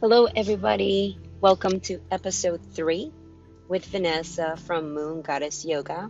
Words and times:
Hello, 0.00 0.26
everybody. 0.26 1.18
Welcome 1.40 1.80
to 1.80 2.00
episode 2.08 2.60
three 2.72 3.12
with 3.66 3.84
Vanessa 3.86 4.56
from 4.56 4.94
Moon 4.94 5.22
Goddess 5.22 5.64
Yoga. 5.64 6.08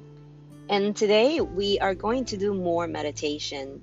And 0.68 0.94
today 0.94 1.40
we 1.40 1.78
are 1.78 1.94
going 1.94 2.26
to 2.26 2.36
do 2.36 2.52
more 2.52 2.86
meditation. 2.86 3.80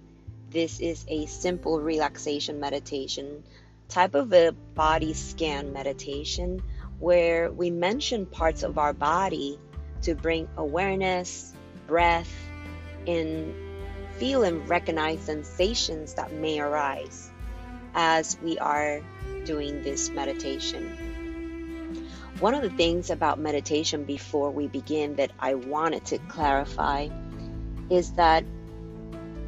This 0.52 0.80
is 0.80 1.04
a 1.08 1.26
simple 1.26 1.82
relaxation 1.82 2.60
meditation, 2.60 3.44
type 3.90 4.14
of 4.14 4.32
a 4.32 4.52
body 4.52 5.16
scan 5.16 5.73
meditation, 5.73 6.62
where 7.00 7.52
we 7.52 7.72
mention 7.72 8.28
parts 8.28 8.62
of 8.62 8.78
our 8.78 8.94
body 8.94 9.60
to 10.04 10.14
bring 10.14 10.48
awareness, 10.56 11.52
breath, 11.88 12.32
and 13.08 13.56
feel 14.20 14.44
and 14.44 14.70
recognize 14.70 15.22
sensations 15.22 16.14
that 16.14 16.31
may 16.31 16.59
arise 16.59 17.31
as 17.95 18.38
we 18.44 18.59
are 18.59 19.02
doing 19.45 19.81
this 19.81 20.09
meditation. 20.09 20.86
One 22.40 22.53
of 22.53 22.62
the 22.62 22.70
things 22.70 23.09
about 23.09 23.40
meditation 23.40 24.03
before 24.03 24.52
we 24.52 24.67
begin 24.67 25.16
that 25.16 25.31
I 25.40 25.55
wanted 25.55 26.05
to 26.08 26.17
clarify 26.17 27.08
is 27.89 28.12
that 28.13 28.44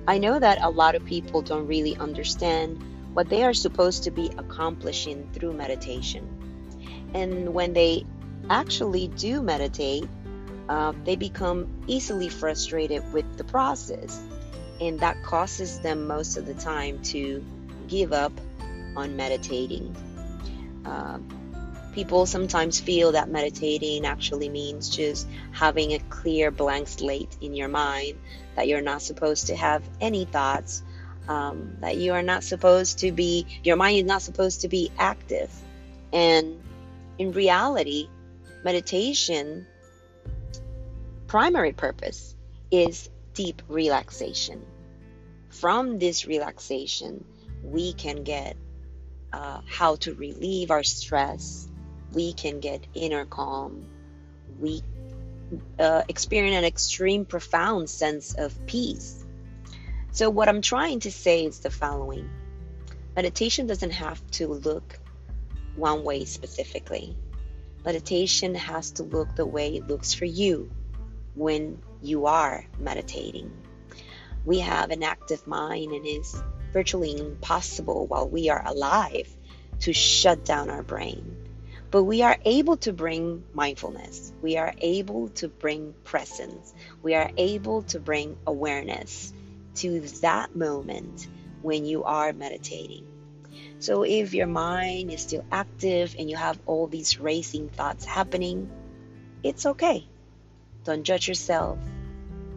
I 0.07 0.19
know 0.19 0.39
that 0.39 0.63
a 0.63 0.69
lot 0.69 0.95
of 0.95 1.03
people 1.03 1.41
don't 1.41 1.67
really 1.67 1.97
understand 1.97 2.81
what 3.13 3.27
they 3.27 3.43
are 3.43 3.53
supposed 3.53 4.03
to 4.03 4.11
be 4.11 4.31
accomplishing 4.37 5.29
through 5.33 5.53
meditation. 5.53 7.09
And 7.13 7.53
when 7.53 7.73
they 7.73 8.05
actually 8.49 9.09
do 9.09 9.41
meditate, 9.41 10.07
uh, 10.69 10.93
they 11.03 11.17
become 11.17 11.67
easily 11.87 12.29
frustrated 12.29 13.11
with 13.11 13.37
the 13.37 13.43
process. 13.43 14.21
And 14.79 14.99
that 15.01 15.21
causes 15.23 15.79
them 15.79 16.07
most 16.07 16.37
of 16.37 16.45
the 16.45 16.53
time 16.53 17.01
to 17.03 17.43
give 17.87 18.13
up 18.13 18.33
on 18.95 19.15
meditating. 19.15 19.95
Uh, 20.85 21.19
people 21.93 22.25
sometimes 22.25 22.79
feel 22.79 23.11
that 23.13 23.29
meditating 23.29 24.05
actually 24.05 24.49
means 24.49 24.89
just 24.89 25.27
having 25.51 25.93
a 25.93 25.99
clear 26.09 26.51
blank 26.51 26.87
slate 26.87 27.35
in 27.41 27.55
your 27.55 27.67
mind, 27.67 28.17
that 28.55 28.67
you're 28.67 28.81
not 28.81 29.01
supposed 29.01 29.47
to 29.47 29.55
have 29.55 29.83
any 29.99 30.25
thoughts, 30.25 30.83
um, 31.27 31.77
that 31.81 31.97
you 31.97 32.13
are 32.13 32.23
not 32.23 32.43
supposed 32.43 32.99
to 32.99 33.11
be, 33.11 33.45
your 33.63 33.75
mind 33.75 33.97
is 33.97 34.03
not 34.03 34.21
supposed 34.21 34.61
to 34.61 34.67
be 34.67 34.91
active. 34.97 35.51
And 36.13 36.61
in 37.17 37.31
reality, 37.31 38.09
meditation 38.63 39.65
primary 41.27 41.73
purpose 41.73 42.35
is 42.71 43.09
deep 43.33 43.61
relaxation. 43.67 44.65
From 45.49 45.99
this 45.99 46.25
relaxation, 46.25 47.25
we 47.63 47.93
can 47.93 48.23
get 48.23 48.55
uh, 49.33 49.61
how 49.67 49.95
to 49.97 50.13
relieve 50.13 50.71
our 50.71 50.83
stress. 50.83 51.67
We 52.13 52.33
can 52.33 52.59
get 52.59 52.85
inner 52.93 53.25
calm. 53.25 53.85
We 54.59 54.81
uh, 55.79 56.03
experience 56.07 56.55
an 56.57 56.65
extreme, 56.65 57.25
profound 57.25 57.89
sense 57.89 58.33
of 58.33 58.65
peace. 58.65 59.25
So, 60.11 60.29
what 60.29 60.49
I'm 60.49 60.61
trying 60.61 61.01
to 61.01 61.11
say 61.11 61.45
is 61.45 61.59
the 61.59 61.69
following 61.69 62.29
meditation 63.15 63.67
doesn't 63.67 63.91
have 63.91 64.25
to 64.31 64.47
look 64.47 64.99
one 65.75 66.03
way 66.03 66.25
specifically. 66.25 67.15
Meditation 67.85 68.55
has 68.55 68.91
to 68.91 69.03
look 69.03 69.35
the 69.35 69.45
way 69.45 69.75
it 69.75 69.87
looks 69.87 70.13
for 70.13 70.25
you 70.25 70.69
when 71.35 71.79
you 72.01 72.25
are 72.25 72.65
meditating. 72.79 73.51
We 74.43 74.59
have 74.59 74.91
an 74.91 75.03
active 75.03 75.45
mind 75.45 75.91
and 75.91 76.05
it's 76.05 76.41
virtually 76.73 77.17
impossible 77.17 78.07
while 78.07 78.27
we 78.27 78.49
are 78.49 78.61
alive 78.65 79.27
to 79.81 79.93
shut 79.93 80.45
down 80.45 80.69
our 80.69 80.83
brain. 80.83 81.35
But 81.89 82.03
we 82.03 82.21
are 82.21 82.37
able 82.43 82.77
to 82.77 82.91
bring 82.91 83.43
mindfulness. 83.53 84.33
We 84.41 84.57
are 84.57 84.73
able 84.79 85.29
to 85.29 85.47
bring 85.47 85.93
presence. 86.03 86.73
We 87.01 87.15
are 87.15 87.31
able 87.37 87.83
to 87.83 87.99
bring 87.99 88.37
awareness 88.45 89.33
to 89.75 90.01
that 90.21 90.55
moment 90.55 91.27
when 91.61 91.85
you 91.85 92.03
are 92.03 92.33
meditating. 92.33 93.05
So 93.79 94.03
if 94.03 94.33
your 94.33 94.47
mind 94.47 95.11
is 95.11 95.21
still 95.21 95.45
active 95.51 96.15
and 96.17 96.29
you 96.29 96.35
have 96.35 96.59
all 96.65 96.87
these 96.87 97.19
racing 97.19 97.69
thoughts 97.69 98.03
happening, 98.05 98.69
it's 99.43 99.65
okay. 99.65 100.05
Don't 100.83 101.03
judge 101.03 101.27
yourself. 101.27 101.77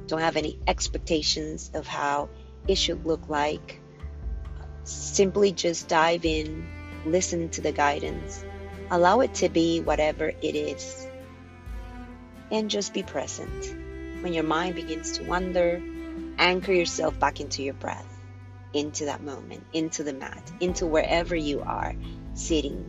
Don't 0.06 0.20
have 0.20 0.37
any 0.37 0.59
expectations 0.66 1.70
of 1.75 1.87
how 1.87 2.31
it 2.66 2.76
should 2.76 3.04
look 3.06 3.28
like. 3.28 3.80
Simply 4.91 5.53
just 5.53 5.87
dive 5.87 6.25
in, 6.25 6.67
listen 7.06 7.49
to 7.51 7.61
the 7.61 7.71
guidance, 7.71 8.45
allow 8.91 9.21
it 9.21 9.34
to 9.34 9.49
be 9.49 9.81
whatever 9.81 10.33
it 10.43 10.56
is, 10.56 11.06
and 12.51 12.69
just 12.69 12.93
be 12.93 13.05
present. 13.05 13.77
When 14.21 14.33
your 14.33 14.43
mind 14.43 14.75
begins 14.75 15.12
to 15.12 15.25
wander, 15.25 15.81
anchor 16.39 16.73
yourself 16.73 17.17
back 17.21 17.39
into 17.39 17.62
your 17.62 17.75
breath, 17.75 18.19
into 18.73 19.05
that 19.05 19.23
moment, 19.23 19.65
into 19.73 20.03
the 20.03 20.12
mat, 20.12 20.50
into 20.59 20.87
wherever 20.87 21.37
you 21.37 21.61
are 21.61 21.95
sitting, 22.34 22.84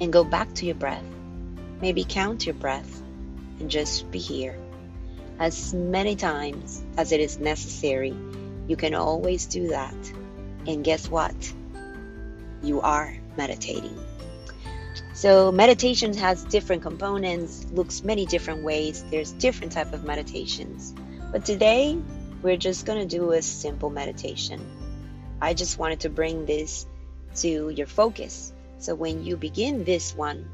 and 0.00 0.12
go 0.12 0.24
back 0.24 0.52
to 0.54 0.66
your 0.66 0.74
breath. 0.74 1.04
Maybe 1.80 2.02
count 2.02 2.44
your 2.44 2.56
breath 2.56 3.00
and 3.60 3.70
just 3.70 4.10
be 4.10 4.18
here. 4.18 4.58
As 5.38 5.72
many 5.72 6.16
times 6.16 6.82
as 6.96 7.12
it 7.12 7.20
is 7.20 7.38
necessary, 7.38 8.16
you 8.66 8.74
can 8.74 8.94
always 8.94 9.46
do 9.46 9.68
that 9.68 9.94
and 10.66 10.84
guess 10.84 11.08
what? 11.08 11.52
You 12.62 12.80
are 12.80 13.16
meditating. 13.36 13.98
So 15.14 15.52
meditation 15.52 16.14
has 16.14 16.44
different 16.44 16.82
components, 16.82 17.66
looks 17.72 18.02
many 18.02 18.26
different 18.26 18.62
ways. 18.62 19.04
There's 19.10 19.32
different 19.32 19.72
type 19.72 19.92
of 19.92 20.04
meditations. 20.04 20.94
But 21.30 21.44
today 21.44 21.98
we're 22.42 22.56
just 22.56 22.86
going 22.86 23.06
to 23.06 23.16
do 23.16 23.32
a 23.32 23.42
simple 23.42 23.90
meditation. 23.90 24.60
I 25.40 25.54
just 25.54 25.78
wanted 25.78 26.00
to 26.00 26.10
bring 26.10 26.46
this 26.46 26.86
to 27.36 27.68
your 27.70 27.86
focus. 27.86 28.52
So 28.78 28.94
when 28.94 29.24
you 29.24 29.36
begin 29.36 29.84
this 29.84 30.14
one, 30.14 30.48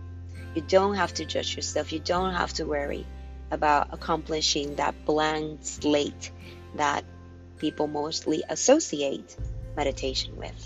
you 0.54 0.62
don't 0.62 0.94
have 0.94 1.14
to 1.14 1.24
judge 1.24 1.56
yourself. 1.56 1.92
You 1.92 1.98
don't 1.98 2.34
have 2.34 2.52
to 2.54 2.64
worry 2.64 3.06
about 3.50 3.88
accomplishing 3.92 4.76
that 4.76 5.04
blank 5.04 5.60
slate 5.62 6.30
that 6.74 7.04
people 7.58 7.86
mostly 7.86 8.42
associate 8.48 9.36
meditation 9.78 10.36
with. 10.36 10.60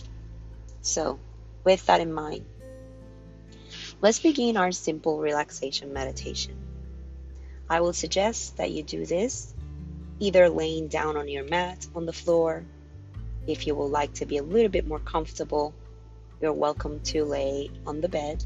So, 0.81 1.21
with 1.65 1.84
that 1.87 2.00
in 2.00 2.12
mind, 2.12 2.47
let's 4.00 4.21
begin 4.21 4.56
our 4.56 4.73
simple 4.73 5.21
relaxation 5.21 5.93
meditation. 5.93 6.56
I 7.69 7.81
will 7.83 7.93
suggest 7.93 8.56
that 8.56 8.71
you 8.71 8.83
do 8.83 9.05
this 9.05 9.55
either 10.19 10.49
laying 10.49 10.89
down 10.89 11.17
on 11.17 11.28
your 11.28 11.45
mat 11.45 11.87
on 11.95 12.06
the 12.06 12.12
floor. 12.12 12.65
If 13.47 13.67
you 13.67 13.75
would 13.75 13.93
like 14.01 14.15
to 14.15 14.27
be 14.27 14.39
a 14.39 14.43
little 14.43 14.71
bit 14.71 14.87
more 14.87 15.01
comfortable, 15.01 15.75
you're 16.41 16.53
welcome 16.53 17.01
to 17.12 17.25
lay 17.25 17.71
on 17.87 18.01
the 18.01 18.09
bed. 18.09 18.45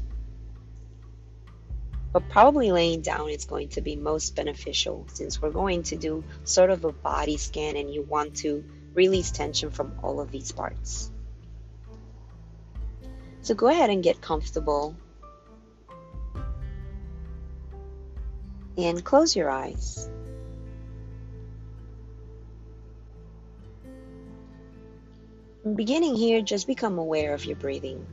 But 2.11 2.29
probably 2.29 2.71
laying 2.71 3.01
down 3.01 3.29
is 3.29 3.45
going 3.45 3.69
to 3.69 3.81
be 3.81 3.95
most 3.95 4.35
beneficial 4.35 5.05
since 5.13 5.41
we're 5.41 5.51
going 5.51 5.83
to 5.83 5.95
do 5.95 6.23
sort 6.43 6.71
of 6.71 6.83
a 6.83 6.91
body 6.91 7.37
scan 7.37 7.77
and 7.77 7.93
you 7.93 8.01
want 8.01 8.35
to 8.37 8.65
release 8.97 9.29
tension 9.29 9.69
from 9.69 9.93
all 10.01 10.19
of 10.19 10.31
these 10.31 10.51
parts. 10.51 11.11
So 13.41 13.53
go 13.53 13.67
ahead 13.67 13.91
and 13.91 14.03
get 14.03 14.19
comfortable 14.19 14.95
and 18.75 19.03
close 19.05 19.35
your 19.35 19.49
eyes. 19.49 20.09
Beginning 25.75 26.15
here, 26.15 26.41
just 26.41 26.65
become 26.65 26.97
aware 26.97 27.33
of 27.33 27.45
your 27.45 27.55
breathing. 27.55 28.05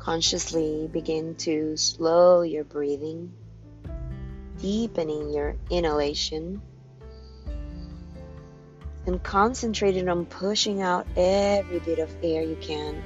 Consciously 0.00 0.88
begin 0.90 1.34
to 1.34 1.76
slow 1.76 2.40
your 2.40 2.64
breathing, 2.64 3.34
deepening 4.58 5.30
your 5.30 5.56
inhalation, 5.68 6.62
and 9.06 9.22
concentrating 9.22 10.08
on 10.08 10.24
pushing 10.24 10.80
out 10.80 11.06
every 11.18 11.80
bit 11.80 11.98
of 11.98 12.10
air 12.22 12.42
you 12.42 12.56
can 12.62 13.02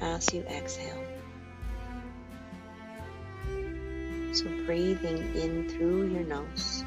as 0.00 0.34
you 0.34 0.42
exhale. 0.42 1.00
So, 4.32 4.46
breathing 4.66 5.36
in 5.36 5.68
through 5.68 6.08
your 6.08 6.24
nose. 6.24 6.84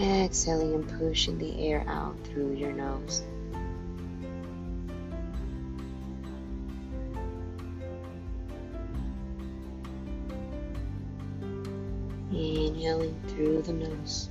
Exhaling 0.00 0.74
and 0.74 0.98
pushing 0.98 1.38
the 1.38 1.64
air 1.68 1.84
out 1.86 2.16
through 2.24 2.54
your 2.54 2.72
nose. 2.72 3.22
Inhaling 12.32 13.20
through 13.28 13.62
the 13.62 13.72
nose. 13.72 14.30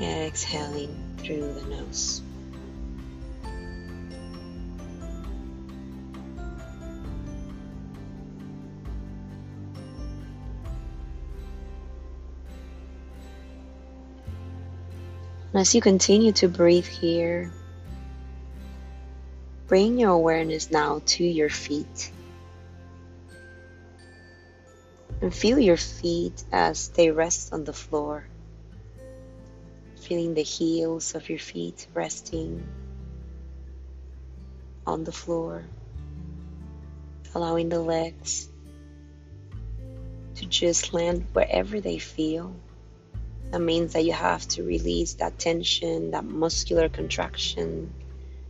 Exhaling 0.00 0.94
through 1.18 1.52
the 1.54 1.66
nose. 1.66 2.22
as 15.58 15.74
you 15.74 15.80
continue 15.80 16.30
to 16.30 16.48
breathe 16.48 16.86
here, 16.86 17.50
bring 19.66 19.98
your 19.98 20.10
awareness 20.10 20.70
now 20.70 21.02
to 21.04 21.24
your 21.24 21.50
feet. 21.50 22.12
And 25.28 25.34
feel 25.34 25.58
your 25.58 25.76
feet 25.76 26.42
as 26.52 26.88
they 26.88 27.10
rest 27.10 27.52
on 27.52 27.64
the 27.64 27.74
floor. 27.74 28.24
Feeling 30.00 30.32
the 30.32 30.42
heels 30.42 31.14
of 31.14 31.28
your 31.28 31.38
feet 31.38 31.86
resting 31.92 32.66
on 34.86 35.04
the 35.04 35.12
floor. 35.12 35.64
Allowing 37.34 37.68
the 37.68 37.78
legs 37.78 38.48
to 40.36 40.46
just 40.46 40.94
land 40.94 41.26
wherever 41.34 41.78
they 41.78 41.98
feel. 41.98 42.56
That 43.50 43.60
means 43.60 43.92
that 43.92 44.06
you 44.06 44.14
have 44.14 44.48
to 44.56 44.62
release 44.62 45.12
that 45.20 45.38
tension, 45.38 46.12
that 46.12 46.24
muscular 46.24 46.88
contraction 46.88 47.92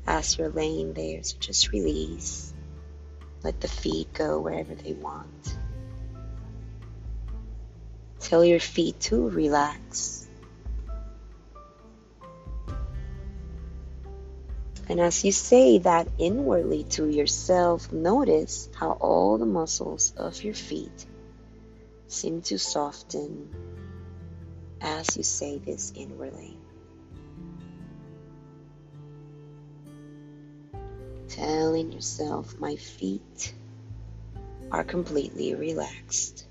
as 0.07 0.39
you're 0.39 0.51
laying 0.51 0.93
there. 0.93 1.25
So 1.25 1.39
just 1.41 1.73
release. 1.73 2.55
Let 3.43 3.61
the 3.61 3.67
feet 3.67 4.13
go 4.13 4.39
wherever 4.39 4.77
they 4.77 4.93
want. 4.93 5.59
Tell 8.21 8.45
your 8.45 8.61
feet 8.61 9.01
to 9.01 9.29
relax. 9.29 10.29
And 14.89 15.01
as 15.01 15.23
you 15.23 15.33
say 15.33 15.79
that 15.79 16.09
inwardly 16.19 16.85
to 16.91 17.07
yourself, 17.07 17.93
notice 17.93 18.71
how 18.75 18.93
all 18.93 19.37
the 19.37 19.47
muscles 19.47 20.15
of 20.17 20.43
your 20.43 20.55
feet 20.55 21.07
seem 22.07 22.41
to 22.43 22.59
soften 22.59 23.51
as 24.81 25.17
you 25.17 25.23
say 25.23 25.59
this 25.59 25.93
inwardly. 25.95 26.57
Telling 31.29 31.93
yourself, 31.93 32.59
my 32.59 32.77
feet 32.77 33.55
are 34.73 34.85
completely 34.85 35.55
relaxed. 35.55 36.48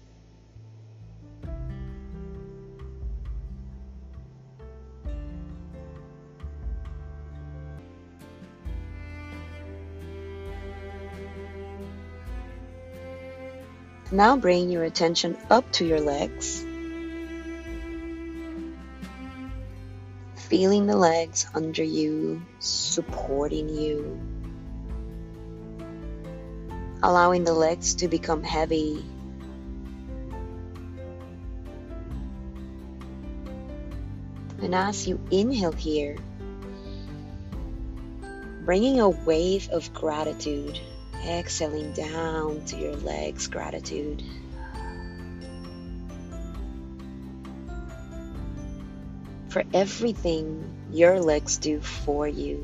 Now 14.10 14.38
bring 14.38 14.70
your 14.70 14.86
attention 14.86 15.36
up 15.50 15.70
to 15.74 15.86
your 15.86 16.00
legs. 16.00 16.66
Feeling 20.36 20.88
the 20.88 20.96
legs 20.96 21.46
under 21.54 21.84
you, 21.84 22.42
supporting 22.60 23.68
you, 23.68 24.18
allowing 27.04 27.44
the 27.44 27.54
legs 27.54 27.96
to 27.96 28.08
become 28.08 28.44
heavy. 28.44 29.04
And 34.62 34.74
as 34.74 35.06
you 35.06 35.20
inhale 35.32 35.74
here, 35.74 36.16
bringing 38.64 39.02
a 39.02 39.10
wave 39.10 39.68
of 39.70 39.94
gratitude, 39.94 40.80
exhaling 41.26 41.94
down 41.94 42.64
to 42.66 42.78
your 42.78 42.96
legs, 42.96 43.48
gratitude. 43.48 44.24
for 49.58 49.64
everything 49.74 50.70
your 50.92 51.20
legs 51.20 51.58
do 51.58 51.80
for 51.80 52.28
you, 52.28 52.64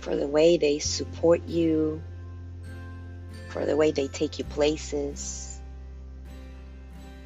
for 0.00 0.14
the 0.14 0.26
way 0.26 0.58
they 0.58 0.78
support 0.78 1.42
you, 1.48 2.02
for 3.48 3.64
the 3.64 3.76
way 3.76 3.92
they 3.92 4.08
take 4.08 4.38
you 4.38 4.44
places, 4.44 5.58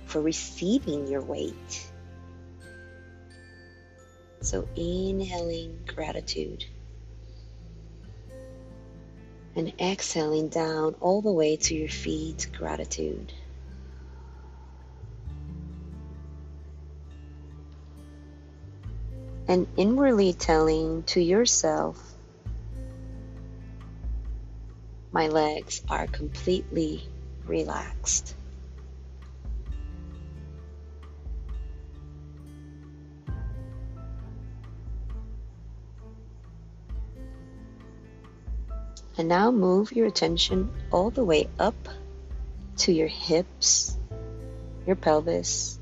for 0.06 0.20
receiving 0.20 1.08
your 1.08 1.20
weight. 1.20 1.90
So, 4.40 4.68
inhaling 4.76 5.80
gratitude 5.84 6.64
and 9.58 9.72
exhaling 9.80 10.48
down 10.48 10.94
all 11.00 11.20
the 11.20 11.32
way 11.32 11.56
to 11.56 11.74
your 11.74 11.88
feet, 11.88 12.48
gratitude. 12.56 13.32
and 19.48 19.66
inwardly 19.78 20.34
telling 20.34 21.02
to 21.04 21.22
yourself, 21.22 22.14
My 25.10 25.28
legs 25.28 25.82
are 25.88 26.06
completely 26.06 27.08
relaxed. 27.46 28.34
And 39.16 39.28
now 39.28 39.50
move 39.50 39.92
your 39.92 40.06
attention 40.06 40.70
all 40.90 41.10
the 41.10 41.24
way 41.24 41.48
up 41.58 41.88
to 42.78 42.92
your 42.92 43.08
hips, 43.08 43.96
your 44.86 44.96
pelvis, 44.96 45.78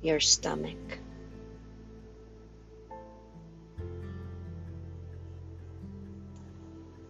your 0.00 0.20
stomach. 0.20 0.98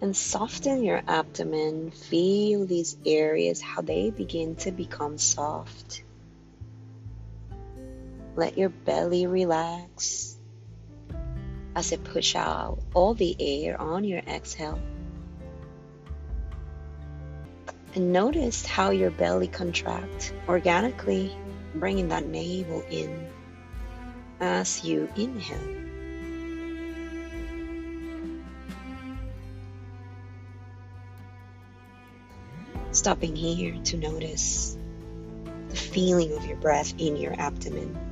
and 0.02 0.16
soften 0.16 0.82
your 0.82 1.00
abdomen. 1.06 1.92
Feel 1.92 2.66
these 2.66 2.96
areas, 3.06 3.62
how 3.62 3.80
they 3.80 4.10
begin 4.10 4.56
to 4.56 4.72
become 4.72 5.16
soft. 5.16 6.02
Let 8.34 8.58
your 8.58 8.70
belly 8.70 9.28
relax 9.28 10.31
as 11.74 11.92
it 11.92 12.04
push 12.04 12.34
out 12.34 12.78
all 12.94 13.14
the 13.14 13.36
air 13.38 13.80
on 13.80 14.04
your 14.04 14.20
exhale. 14.20 14.80
And 17.94 18.12
notice 18.12 18.64
how 18.64 18.90
your 18.90 19.10
belly 19.10 19.48
contracts 19.48 20.32
organically, 20.48 21.36
bringing 21.74 22.08
that 22.08 22.26
navel 22.26 22.82
in 22.90 23.28
as 24.40 24.84
you 24.84 25.08
inhale. 25.16 25.82
stopping 32.92 33.34
here 33.34 33.74
to 33.84 33.96
notice 33.96 34.76
the 35.70 35.76
feeling 35.76 36.32
of 36.36 36.44
your 36.44 36.58
breath 36.58 36.92
in 36.98 37.16
your 37.16 37.32
abdomen. 37.40 38.11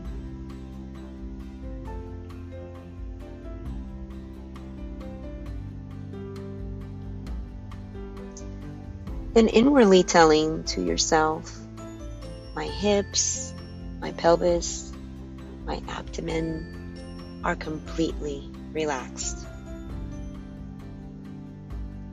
Then 9.32 9.48
inwardly 9.48 10.02
telling 10.02 10.64
to 10.64 10.82
yourself, 10.82 11.56
my 12.54 12.64
hips, 12.64 13.54
my 14.00 14.10
pelvis, 14.12 14.92
my 15.64 15.80
abdomen 15.88 17.40
are 17.44 17.54
completely 17.54 18.50
relaxed. 18.72 19.46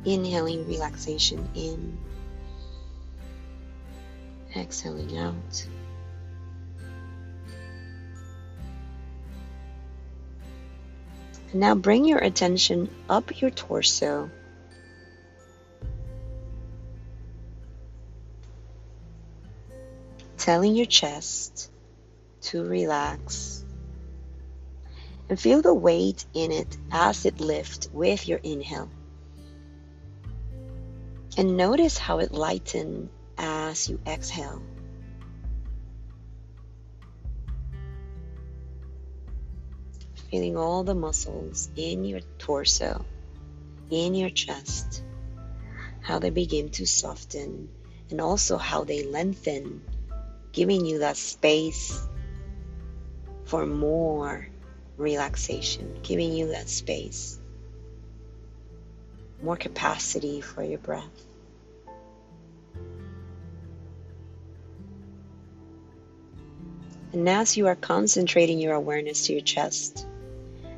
Inhaling 0.06 0.68
relaxation 0.68 1.50
in 1.56 1.98
exhaling 4.56 5.18
out. 5.18 5.68
And 11.52 11.62
now 11.62 11.76
bring 11.76 12.06
your 12.06 12.20
attention 12.20 12.90
up 13.10 13.42
your 13.42 13.50
torso. 13.50 14.30
Telling 20.48 20.78
your 20.78 20.86
chest 20.86 21.70
to 22.44 22.64
relax. 22.64 23.66
And 25.28 25.38
feel 25.38 25.62
the 25.62 25.74
weight 25.74 26.26
in 26.34 26.54
it 26.54 26.78
as 26.90 27.26
it 27.26 27.42
lifts 27.42 27.90
with 27.92 28.30
your 28.30 28.40
inhale. 28.42 28.90
And 31.36 31.58
notice 31.58 31.98
how 31.98 32.20
it 32.20 32.32
lightens 32.32 33.10
as 33.38 33.90
you 33.90 34.00
exhale. 34.08 34.62
Feeling 40.32 40.56
all 40.56 40.86
the 40.86 40.96
muscles 40.96 41.70
in 41.76 42.06
your 42.06 42.22
torso, 42.38 43.04
in 43.92 44.16
your 44.16 44.30
chest, 44.30 45.04
how 46.00 46.20
they 46.20 46.30
begin 46.30 46.70
to 46.70 46.88
soften, 46.88 47.68
and 48.10 48.22
also 48.22 48.56
how 48.56 48.86
they 48.86 49.04
lengthen, 49.04 49.82
giving 50.58 50.88
you 50.88 50.98
that 50.98 51.16
space 51.16 52.02
for 53.46 53.68
more 53.68 54.48
relaxation, 54.98 56.00
giving 56.02 56.34
you 56.34 56.48
that 56.48 56.68
space, 56.68 57.40
more 59.44 59.56
capacity 59.56 60.42
for 60.42 60.64
your 60.64 60.80
breath. 60.80 61.04
And 67.14 67.30
as 67.30 67.56
you 67.56 67.68
are 67.68 67.76
concentrating 67.76 68.58
your 68.58 68.74
awareness 68.74 69.28
to 69.28 69.34
your 69.34 69.44
chest, 69.44 70.08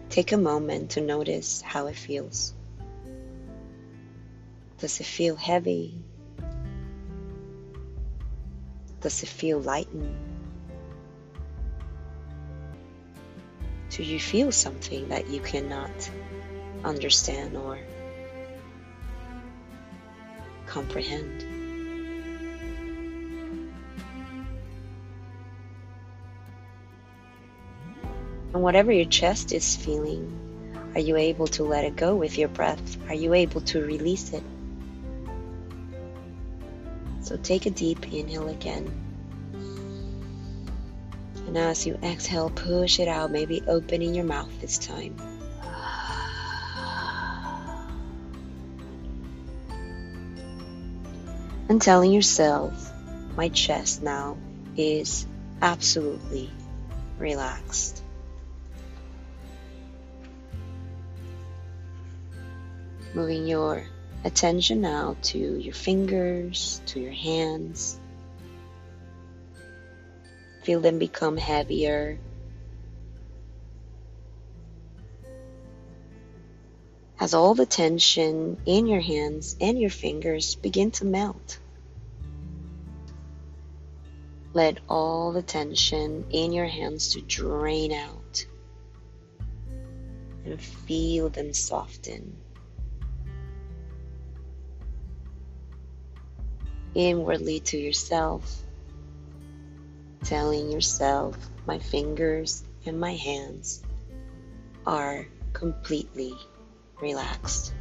take 0.10 0.34
a 0.34 0.38
moment 0.38 0.92
to 0.92 1.02
notice 1.02 1.62
how 1.62 1.88
it 1.88 1.96
feels. 1.96 2.54
Does 4.80 5.00
it 5.00 5.06
feel 5.06 5.38
heavy? 5.38 5.94
Does 9.02 9.24
it 9.24 9.30
feel 9.30 9.60
lightened? 9.60 10.18
Do 13.92 14.04
you 14.04 14.20
feel 14.20 14.52
something 14.52 15.08
that 15.10 15.30
you 15.30 15.40
cannot 15.40 15.92
understand 16.84 17.56
or 17.56 17.80
comprehend? 20.68 21.44
And 28.54 28.64
whatever 28.64 28.92
your 28.92 29.06
chest 29.06 29.54
is 29.54 29.76
feeling, 29.76 30.36
are 30.94 31.00
you 31.00 31.16
able 31.16 31.48
to 31.48 31.64
let 31.64 31.86
it 31.86 31.96
go 31.96 32.16
with 32.16 32.38
your 32.38 32.50
breath? 32.50 32.98
Are 33.08 33.16
you 33.16 33.34
able 33.34 33.62
to 33.62 33.82
release 33.82 34.34
it? 34.34 34.44
So 37.30 37.38
take 37.38 37.68
a 37.68 37.70
deep 37.70 38.12
inhale 38.12 38.50
again. 38.50 38.92
And 41.46 41.56
as 41.56 41.86
you 41.86 41.94
exhale, 42.02 42.50
push 42.50 43.00
it 43.00 43.08
out, 43.08 43.30
maybe 43.30 43.62
opening 43.68 44.16
your 44.16 44.24
mouth 44.24 44.50
this 44.62 44.80
time. 44.80 45.16
And 51.70 51.80
telling 51.80 52.12
yourself, 52.12 52.92
my 53.38 53.50
chest 53.50 54.02
now 54.02 54.36
is 54.76 55.28
absolutely 55.62 56.50
relaxed. 57.20 58.02
Moving 63.14 63.46
your 63.46 63.86
attention 64.24 64.82
now 64.82 65.16
to 65.22 65.38
your 65.38 65.74
fingers, 65.74 66.82
to 66.88 67.00
your 67.00 67.14
hands. 67.14 68.00
Feel 70.64 70.82
them 70.82 71.00
become 71.00 71.38
heavier. 71.38 72.20
As 77.20 77.34
all 77.34 77.54
the 77.56 77.66
tension 77.66 78.58
in 78.66 78.88
your 78.88 79.02
hands 79.02 79.56
and 79.60 79.80
your 79.80 79.90
fingers 79.90 80.56
begin 80.56 80.92
to 80.92 81.06
melt. 81.06 81.60
Let 84.54 84.80
all 84.90 85.32
the 85.32 85.42
tension 85.42 86.26
in 86.32 86.54
your 86.54 86.66
hands 86.66 87.10
to 87.10 87.22
drain 87.22 87.92
out 87.92 88.46
and 90.46 90.60
feel 90.60 91.30
them 91.30 91.54
soften. 91.54 92.38
Inwardly 96.96 97.60
to 97.60 97.78
yourself, 97.78 98.64
telling 100.24 100.72
yourself, 100.72 101.38
my 101.66 101.80
fingers 101.80 102.64
and 102.86 103.00
my 103.00 103.16
hands 103.16 103.84
are 104.86 105.28
completely 105.54 106.34
relaxed. 107.02 107.74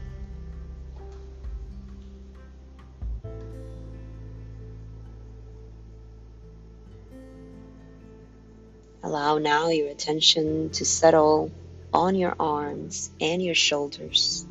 Allow 9.03 9.39
now 9.39 9.69
your 9.69 9.89
attention 9.89 10.71
to 10.71 10.85
settle 10.85 11.51
on 11.95 12.15
your 12.15 12.35
arms 12.39 13.11
and 13.21 13.43
your 13.43 13.55
shoulders. 13.55 14.48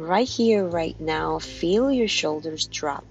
Right 0.00 0.28
here, 0.28 0.64
right 0.64 0.98
now, 1.00 1.38
feel 1.38 1.90
your 1.90 2.08
shoulders 2.08 2.66
drop 2.66 3.06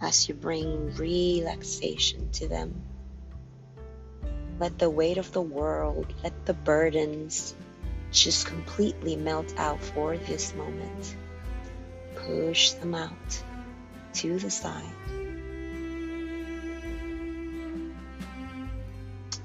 as 0.00 0.28
you 0.28 0.34
bring 0.34 0.94
relaxation 0.94 2.30
to 2.32 2.48
them. 2.48 2.82
Let 4.58 4.78
the 4.78 4.90
weight 4.90 5.18
of 5.18 5.32
the 5.32 5.42
world, 5.42 6.12
let 6.22 6.46
the 6.46 6.54
burdens 6.54 7.54
just 8.10 8.46
completely 8.46 9.16
melt 9.16 9.54
out 9.56 9.80
for 9.80 10.16
this 10.16 10.54
moment. 10.54 11.16
Push 12.14 12.72
them 12.72 12.94
out 12.94 13.42
to 14.14 14.38
the 14.38 14.50
side. 14.50 14.84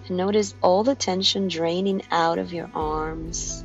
Notice 0.10 0.54
all 0.62 0.84
the 0.84 0.94
tension 0.94 1.48
draining 1.48 2.04
out 2.12 2.38
of 2.38 2.54
your 2.54 2.70
arms, 2.76 3.65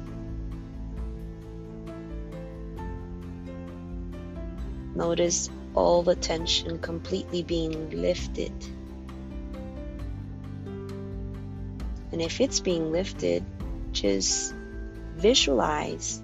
Notice 4.95 5.51
all 5.75 6.03
the 6.03 6.17
tension 6.17 6.79
completely 6.79 7.43
being 7.43 7.91
lifted. 7.91 8.53
And 12.13 12.21
if 12.21 12.41
it's 12.41 12.61
being 12.61 12.91
lifted, 12.91 13.45
just 13.93 14.55
visualize 15.17 16.21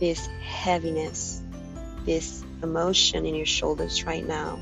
this 0.00 0.26
heaviness, 0.42 1.40
this 2.04 2.44
emotion 2.62 3.24
in 3.24 3.34
your 3.34 3.46
shoulders 3.46 4.04
right 4.04 4.26
now, 4.26 4.58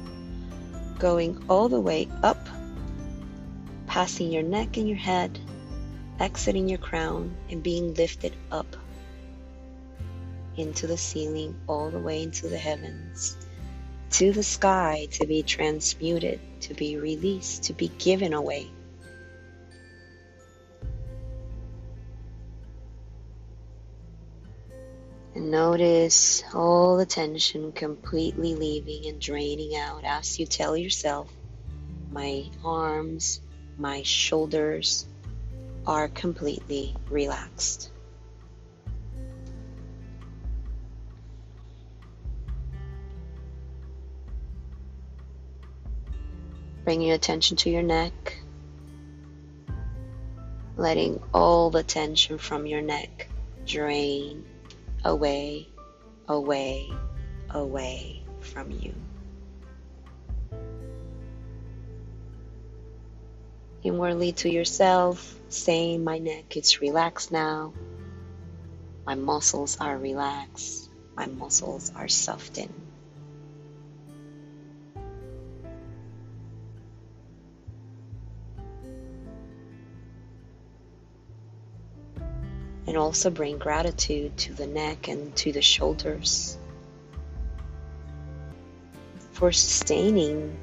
going 0.98 1.44
all 1.48 1.68
the 1.68 1.80
way 1.80 2.08
up, 2.22 2.46
passing 3.86 4.30
your 4.30 4.42
neck 4.42 4.76
and 4.76 4.88
your 4.88 4.98
head, 4.98 5.38
exiting 6.20 6.68
your 6.68 6.78
crown, 6.78 7.34
and 7.48 7.62
being 7.62 7.94
lifted 7.94 8.34
up 8.50 8.73
into 10.56 10.86
the 10.86 10.96
ceiling, 10.96 11.54
all 11.66 11.90
the 11.90 11.98
way 11.98 12.22
into 12.22 12.48
the 12.48 12.58
heavens, 12.58 13.36
to 14.10 14.32
the 14.32 14.42
sky 14.42 15.08
to 15.12 15.26
be 15.26 15.42
transmuted, 15.42 16.40
to 16.60 16.74
be 16.74 16.96
released, 16.96 17.64
to 17.64 17.72
be 17.72 17.88
given 17.98 18.32
away. 18.32 18.70
And 25.34 25.50
notice 25.50 26.44
all 26.54 26.96
the 26.96 27.06
tension 27.06 27.72
completely 27.72 28.54
leaving 28.54 29.08
and 29.08 29.20
draining 29.20 29.74
out 29.74 30.04
as 30.04 30.38
you 30.38 30.46
tell 30.46 30.76
yourself, 30.76 31.28
my 32.12 32.44
arms, 32.64 33.40
my 33.76 34.02
shoulders 34.04 35.06
are 35.86 36.06
completely 36.06 36.94
relaxed. 37.10 37.90
Bringing 46.84 47.12
attention 47.12 47.56
to 47.58 47.70
your 47.70 47.82
neck, 47.82 48.12
letting 50.76 51.22
all 51.32 51.70
the 51.70 51.82
tension 51.82 52.36
from 52.36 52.66
your 52.66 52.82
neck 52.82 53.28
drain 53.64 54.44
away, 55.02 55.68
away, 56.28 56.90
away 57.48 58.22
from 58.40 58.70
you. 58.70 58.94
Inwardly 63.82 64.32
to 64.32 64.50
yourself, 64.50 65.38
saying, 65.48 66.04
My 66.04 66.18
neck 66.18 66.56
is 66.56 66.82
relaxed 66.82 67.32
now. 67.32 67.72
My 69.06 69.14
muscles 69.14 69.78
are 69.80 69.96
relaxed. 69.96 70.90
My 71.16 71.26
muscles 71.26 71.92
are 71.94 72.08
softened. 72.08 72.83
And 82.94 83.02
also 83.02 83.28
bring 83.28 83.58
gratitude 83.58 84.36
to 84.36 84.54
the 84.54 84.68
neck 84.68 85.08
and 85.08 85.34
to 85.38 85.50
the 85.50 85.60
shoulders 85.60 86.56
for 89.32 89.50
sustaining 89.50 90.56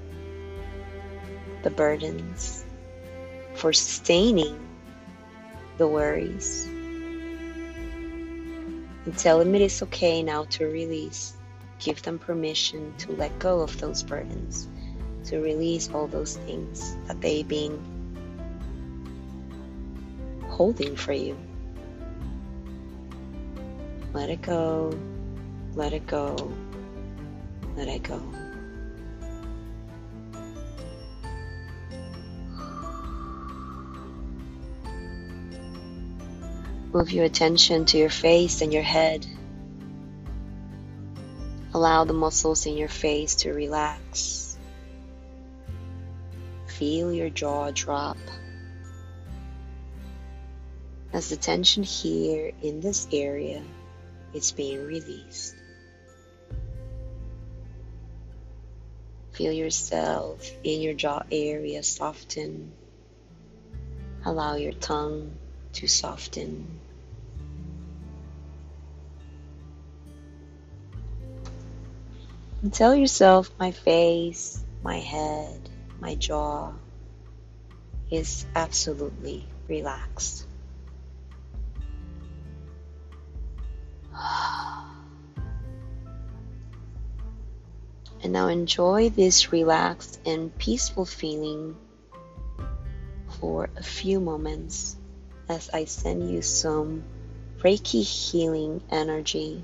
the 1.63 1.69
burdens, 1.69 2.63
for 3.55 3.73
sustaining 3.73 4.57
the 5.77 5.85
worries. 5.89 6.67
And 9.03 9.17
tell 9.17 9.39
them 9.39 9.53
it 9.53 9.61
is 9.61 9.83
okay 9.83 10.23
now 10.23 10.45
to 10.51 10.67
release. 10.67 11.33
Give 11.79 12.01
them 12.01 12.17
permission 12.17 12.93
to 12.99 13.11
let 13.11 13.37
go 13.39 13.59
of 13.59 13.77
those 13.81 14.03
burdens, 14.03 14.69
to 15.25 15.41
release 15.41 15.89
all 15.93 16.07
those 16.07 16.37
things 16.37 16.95
that 17.07 17.19
they've 17.19 17.45
been 17.45 17.77
holding 20.47 20.95
for 20.95 21.11
you. 21.11 21.35
Let 24.13 24.29
it 24.29 24.41
go, 24.41 24.93
let 25.73 25.93
it 25.93 26.05
go, 26.05 26.51
let 27.77 27.87
it 27.87 28.03
go. 28.03 28.21
Move 36.93 37.11
your 37.11 37.23
attention 37.23 37.85
to 37.85 37.97
your 37.97 38.09
face 38.09 38.61
and 38.61 38.73
your 38.73 38.83
head. 38.83 39.25
Allow 41.73 42.03
the 42.03 42.11
muscles 42.11 42.65
in 42.65 42.75
your 42.75 42.89
face 42.89 43.35
to 43.35 43.53
relax. 43.53 44.57
Feel 46.67 47.13
your 47.13 47.29
jaw 47.29 47.71
drop 47.71 48.17
as 51.13 51.29
the 51.29 51.37
tension 51.37 51.83
here 51.83 52.51
in 52.61 52.81
this 52.81 53.07
area 53.13 53.63
is 54.33 54.51
being 54.51 54.85
released. 54.85 55.55
Feel 59.33 59.51
yourself 59.53 60.49
in 60.63 60.81
your 60.81 60.93
jaw 60.93 61.23
area 61.31 61.81
soften. 61.83 62.73
Allow 64.25 64.55
your 64.55 64.73
tongue 64.73 65.31
to 65.73 65.87
soften. 65.87 66.79
And 72.61 72.71
tell 72.71 72.93
yourself 72.93 73.49
my 73.57 73.71
face, 73.71 74.63
my 74.83 74.99
head, 74.99 75.69
my 75.99 76.15
jaw 76.15 76.73
is 78.11 78.45
absolutely 78.55 79.47
relaxed. 79.67 80.45
And 88.23 88.33
now 88.33 88.47
enjoy 88.47 89.09
this 89.09 89.51
relaxed 89.51 90.19
and 90.25 90.55
peaceful 90.57 91.05
feeling 91.05 91.75
for 93.39 93.69
a 93.75 93.83
few 93.83 94.19
moments 94.19 94.95
as 95.49 95.69
I 95.73 95.85
send 95.85 96.29
you 96.29 96.41
some 96.41 97.03
Reiki 97.59 98.03
healing 98.03 98.81
energy. 98.91 99.63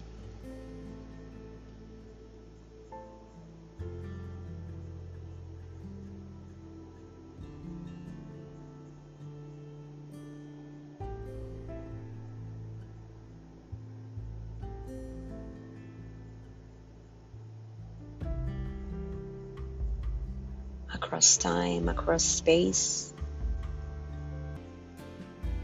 Across 21.08 21.38
time, 21.38 21.88
across 21.88 22.22
space, 22.22 23.14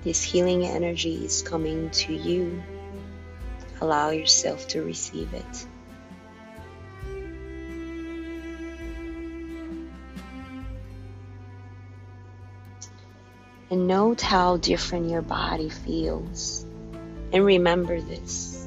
this 0.06 0.24
healing 0.24 0.66
energy 0.66 1.16
is 1.16 1.42
coming 1.42 1.90
to 1.90 2.14
you. 2.14 2.64
Allow 3.82 4.12
yourself 4.12 4.70
to 4.70 4.84
receive 4.84 5.34
it. 5.34 5.68
And 13.70 13.86
note 13.86 14.22
how 14.22 14.56
different 14.56 15.10
your 15.10 15.22
body 15.22 15.68
feels. 15.68 16.66
And 17.34 17.44
remember 17.44 18.00
this. 18.00 18.66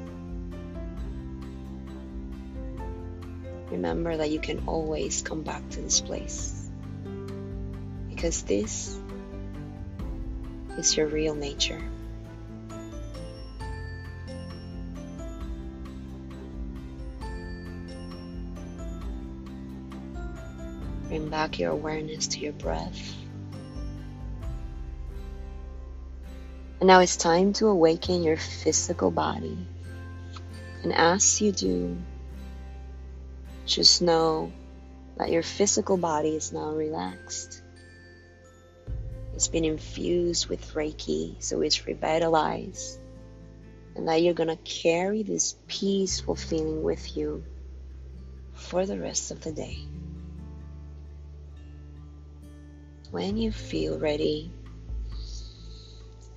Remember 3.71 4.15
that 4.15 4.29
you 4.29 4.41
can 4.41 4.65
always 4.67 5.23
come 5.23 5.41
back 5.41 5.67
to 5.71 5.81
this 5.81 6.03
place. 6.03 6.66
Because 8.17 8.43
this 8.45 8.99
is 10.79 10.97
your 10.97 11.07
real 11.07 11.35
nature. 11.35 11.83
Bring 21.09 21.29
back 21.29 21.59
your 21.59 21.73
awareness 21.73 22.29
to 22.29 22.39
your 22.39 22.55
breath. 22.55 23.15
And 26.81 26.87
now 26.87 27.01
it's 27.01 27.19
time 27.19 27.53
to 27.55 27.67
awaken 27.67 28.23
your 28.23 28.39
physical 28.39 29.11
body. 29.11 29.59
And 30.83 30.95
as 30.95 31.43
you 31.43 31.53
do, 31.53 31.99
just 33.67 34.01
know 34.01 34.51
that 35.19 35.31
your 35.31 35.43
physical 35.43 35.99
body 35.99 36.31
is 36.31 36.51
now 36.51 36.71
relaxed. 36.71 37.63
It's 39.37 39.49
been 39.49 39.67
infused 39.67 40.49
with 40.49 40.73
Reiki, 40.73 41.35
so 41.43 41.61
it's 41.61 41.87
revitalized. 41.87 42.99
And 43.95 44.09
that 44.09 44.23
you're 44.23 44.33
going 44.33 44.49
to 44.49 44.57
carry 44.57 45.23
this 45.23 45.57
peaceful 45.69 46.35
feeling 46.35 46.83
with 46.83 47.19
you 47.19 47.45
for 48.55 48.87
the 48.87 48.99
rest 48.99 49.31
of 49.31 49.43
the 49.43 49.53
day. 49.53 49.77
When 53.11 53.37
you 53.37 53.53
feel 53.53 53.99
ready, 53.99 54.51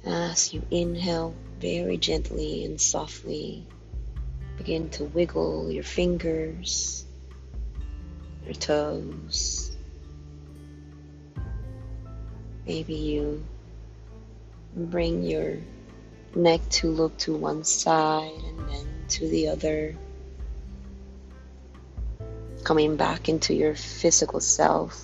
as 0.05 0.53
you 0.53 0.61
inhale 0.69 1.33
very 1.61 1.95
gently 1.95 2.65
and 2.65 2.81
softly, 2.81 3.65
begin 4.57 4.89
to 4.89 5.05
wiggle 5.05 5.71
your 5.71 5.83
fingers, 5.83 7.05
your 8.43 8.55
toes, 8.55 9.68
Maybe 12.69 12.93
you 12.93 13.43
bring 14.75 15.23
your 15.23 15.57
neck 16.35 16.61
to 16.69 16.91
look 16.91 17.17
to 17.25 17.35
one 17.35 17.63
side 17.63 18.39
and 18.45 18.59
then 18.69 18.87
to 19.07 19.27
the 19.27 19.47
other. 19.47 19.95
Coming 22.63 22.95
back 22.95 23.27
into 23.27 23.55
your 23.55 23.73
physical 23.73 24.39
self 24.39 25.03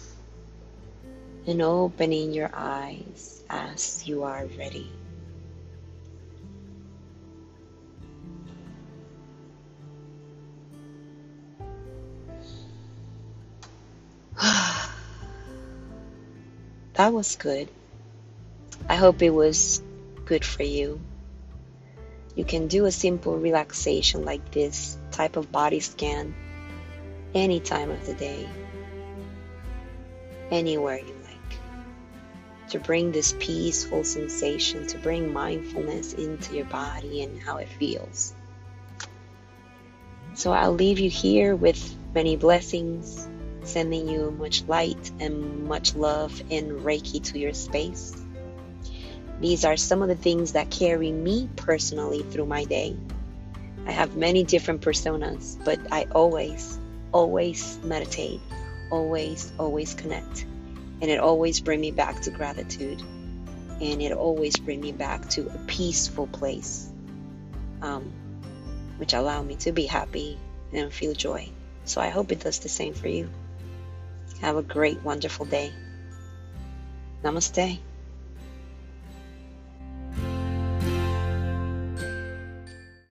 and 1.47 1.59
opening 1.59 2.33
your 2.33 2.51
eyes 2.53 3.41
as 3.49 4.07
you 4.07 4.21
are 4.21 4.45
ready. 4.59 4.91
That 16.95 17.13
was 17.13 17.35
good. 17.35 17.69
I 18.89 18.95
hope 18.95 19.21
it 19.21 19.29
was 19.29 19.81
good 20.25 20.45
for 20.45 20.63
you. 20.63 20.99
You 22.35 22.43
can 22.43 22.67
do 22.67 22.85
a 22.85 22.91
simple 22.91 23.37
relaxation 23.37 24.25
like 24.25 24.51
this 24.51 24.97
type 25.11 25.37
of 25.37 25.51
body 25.51 25.79
scan 25.79 26.33
any 27.33 27.59
time 27.59 27.91
of 27.91 28.05
the 28.05 28.13
day, 28.13 28.47
anywhere 30.51 30.99
you 30.99 31.15
like, 31.23 32.69
to 32.69 32.79
bring 32.79 33.11
this 33.11 33.35
peaceful 33.39 34.03
sensation, 34.03 34.87
to 34.87 34.97
bring 34.97 35.33
mindfulness 35.33 36.13
into 36.13 36.55
your 36.55 36.65
body 36.65 37.23
and 37.23 37.41
how 37.41 37.57
it 37.57 37.69
feels. 37.69 38.33
So 40.33 40.51
I'll 40.51 40.73
leave 40.73 40.99
you 40.99 41.09
here 41.09 41.55
with 41.55 41.95
many 42.13 42.35
blessings 42.35 43.27
sending 43.65 44.07
you 44.07 44.31
much 44.31 44.63
light 44.63 45.11
and 45.19 45.67
much 45.67 45.95
love 45.95 46.41
and 46.51 46.71
Reiki 46.85 47.23
to 47.25 47.39
your 47.39 47.53
space. 47.53 48.15
These 49.39 49.65
are 49.65 49.77
some 49.77 50.01
of 50.01 50.07
the 50.07 50.15
things 50.15 50.53
that 50.53 50.69
carry 50.69 51.11
me 51.11 51.49
personally 51.55 52.23
through 52.23 52.45
my 52.45 52.63
day. 52.65 52.95
I 53.85 53.91
have 53.91 54.15
many 54.15 54.43
different 54.43 54.81
personas, 54.81 55.63
but 55.63 55.79
I 55.91 56.05
always, 56.11 56.79
always 57.11 57.79
meditate, 57.83 58.41
always, 58.89 59.51
always 59.59 59.93
connect, 59.93 60.45
and 61.01 61.11
it 61.11 61.19
always 61.19 61.59
brings 61.59 61.81
me 61.81 61.91
back 61.91 62.21
to 62.21 62.31
gratitude. 62.31 63.01
and 63.81 64.01
it 64.01 64.13
always 64.13 64.55
bring 64.55 64.79
me 64.79 64.93
back 64.93 65.27
to 65.29 65.47
a 65.49 65.57
peaceful 65.67 66.27
place, 66.27 66.89
um, 67.81 68.11
which 68.97 69.13
allow 69.13 69.41
me 69.43 69.55
to 69.57 69.71
be 69.73 69.85
happy 69.85 70.39
and 70.71 70.93
feel 70.93 71.13
joy. 71.13 71.49
So 71.83 71.99
I 72.01 72.09
hope 72.09 72.31
it 72.31 72.39
does 72.39 72.59
the 72.59 72.69
same 72.69 72.93
for 72.93 73.09
you. 73.09 73.29
Have 74.41 74.57
a 74.57 74.63
great, 74.63 75.01
wonderful 75.03 75.45
day. 75.45 75.73
Namaste. 77.23 77.79